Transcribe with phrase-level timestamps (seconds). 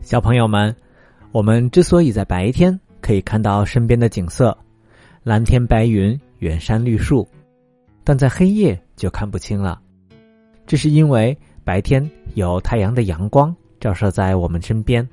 [0.00, 0.74] 小朋友们，
[1.32, 4.56] 我们之所以在白天可以看到身边的景色，
[5.22, 7.28] 蓝天白云、远山绿树，
[8.04, 9.80] 但在黑夜就看不清了。
[10.66, 15.06] 这是因为白天有太阳的阳光照射在我们身边，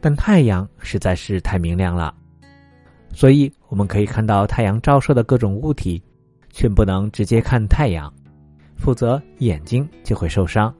[0.00, 2.14] 但太阳实在是太明亮了，
[3.14, 6.02] 所以我们可以看到太阳照射的各种物体，
[6.50, 8.12] 却不能直接看太阳，
[8.76, 10.74] 否则眼睛就会受伤。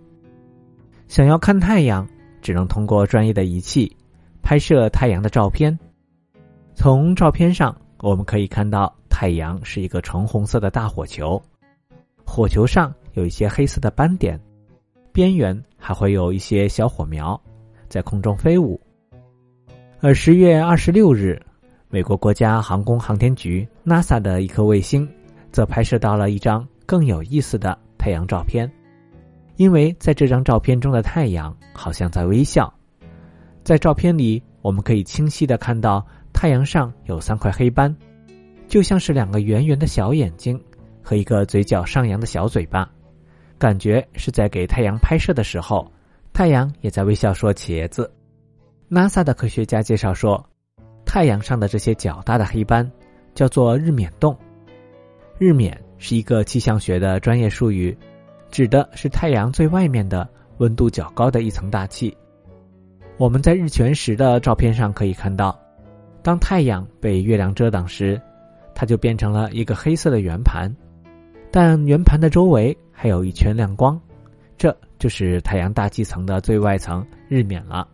[1.08, 2.06] 想要看太阳。
[2.40, 3.96] 只能通过专业的仪器
[4.42, 5.78] 拍摄太阳的照片。
[6.74, 11.40] 从照片上，我们可以看到太阳是一个橙红色的大火球，
[12.24, 14.40] 火球上有一些黑色的斑点，
[15.12, 17.40] 边缘还会有一些小火苗
[17.88, 18.80] 在空中飞舞。
[20.00, 21.38] 而十月二十六日，
[21.90, 25.06] 美国国家航空航天局 NASA 的一颗卫星
[25.52, 28.70] 则拍摄到了一张更有意思的太阳照片。
[29.60, 32.72] 因为在这张照片中的太阳好像在微笑，
[33.62, 37.94] 在照片里我们可以清晰的看到太阳上有三块黑斑，
[38.68, 40.58] 就像是两个圆圆的小眼睛
[41.02, 42.90] 和一个嘴角上扬的小嘴巴，
[43.58, 45.92] 感觉是在给太阳拍摄的时候，
[46.32, 48.10] 太阳也在微笑说茄子。
[48.88, 50.42] NASA 的科学家介绍说，
[51.04, 52.90] 太阳上的这些较大的黑斑
[53.34, 54.34] 叫做日冕洞，
[55.38, 57.94] 日冕是一个气象学的专业术语。
[58.50, 62.16] 指的是太阳最外面的温度较高的一层大气。
[63.16, 65.58] 我们在日全食的照片上可以看到，
[66.22, 68.20] 当太阳被月亮遮挡时，
[68.74, 70.74] 它就变成了一个黑色的圆盘，
[71.50, 74.00] 但圆盘的周围还有一圈亮光，
[74.56, 77.86] 这就是太阳大气层的最外层日冕了。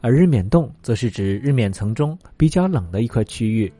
[0.00, 3.72] 而日冕洞则是指日冕层中比较冷的一块区域，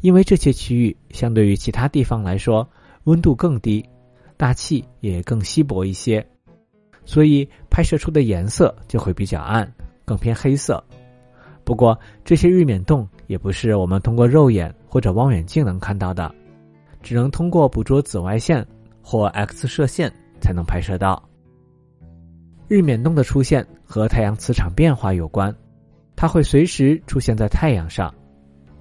[0.00, 2.66] 因为这些区域相对于其他地方来说
[3.04, 3.86] 温度更低。
[4.36, 6.26] 大气也更稀薄一些，
[7.04, 9.70] 所以拍摄出的颜色就会比较暗，
[10.04, 10.82] 更偏黑色。
[11.64, 16.34] 不过，这些日冕洞也不是我们通过肉眼或者望远镜能看到的，
[17.02, 18.66] 只能通过捕捉紫外线
[19.02, 21.26] 或 X 射线才能拍摄到。
[22.68, 25.54] 日冕洞的出现和太阳磁场变化有关，
[26.16, 28.12] 它会随时出现在太阳上，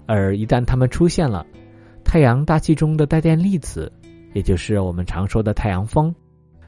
[0.08, 1.46] 而一旦它们出现了，
[2.04, 3.92] 太阳大气中的带电粒子。
[4.34, 6.14] 也就是我们常说的太阳风，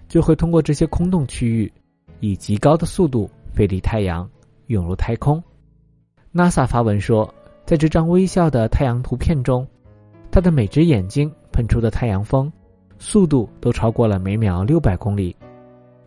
[0.08, 1.72] 就会通过这些空洞区域，
[2.20, 4.30] 以极高的速度飞离太阳，
[4.68, 5.44] 涌入太空。
[6.34, 7.34] NASA 发文说，
[7.66, 9.68] 在这张微笑的太阳图片中，
[10.32, 12.52] 它的每只眼睛喷出的太阳风，
[13.00, 15.36] 速度都超过了每秒六百公里，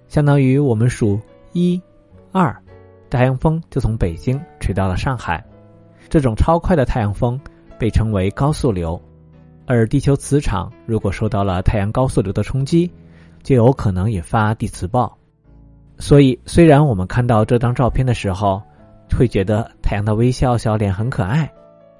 [0.06, 1.20] 相当于我们数
[1.52, 1.80] 一、
[2.30, 2.54] 二，
[3.10, 5.44] 太阳风就从北京吹到了上海。
[6.08, 7.40] 这种超快的太阳风
[7.78, 9.00] 被称为高速流。
[9.70, 12.90] 而地球磁场如果受到了太阳高速流的冲击，
[13.42, 15.14] 就有可能引发地磁暴。
[15.98, 18.62] 所以，虽然我们看到这张照片的时候，
[19.14, 21.52] 会觉得太阳的微笑小脸很可爱，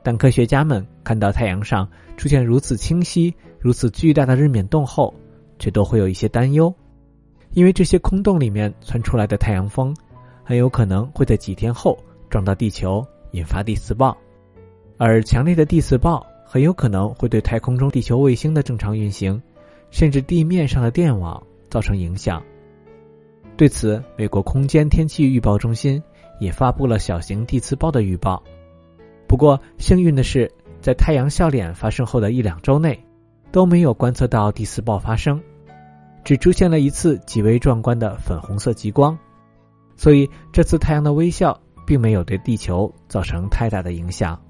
[0.03, 1.87] 但科学家们看到太阳上
[2.17, 5.12] 出现如此清晰、如此巨大的日冕洞后，
[5.59, 6.75] 却都会有一些担忧，
[7.51, 9.95] 因为这些空洞里面窜出来的太阳风，
[10.43, 11.99] 很有可能会在几天后
[12.31, 14.17] 撞到地球，引发地磁暴，
[14.97, 16.27] 而强烈的地磁暴。
[16.50, 19.42] 很有可能会对太空中地球卫星的正常运行，
[19.91, 22.42] 甚至地面上的电网造成影响。
[23.54, 26.03] 对此，美国空间天气预报中心
[26.41, 28.42] 也发布了小型地磁暴的预报。
[29.26, 30.50] 不过，幸运的是，
[30.81, 32.98] 在太阳笑脸发生后的一两周内，
[33.53, 35.38] 都没有观测到地磁暴发生，
[36.25, 39.19] 只出现了一次极为壮观的粉红色极光。
[39.97, 44.41] 所以，这次太阳的微笑并没有对地球造成太大的影响。